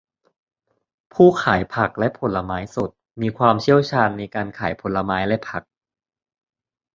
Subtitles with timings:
[1.13, 2.89] ผู้ขายผักและผลไม้สด
[3.21, 5.63] มีความเชี่ยวชาญในการขายผลไม้และผัก